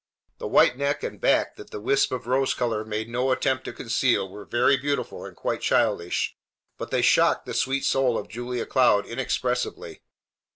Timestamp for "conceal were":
3.71-4.45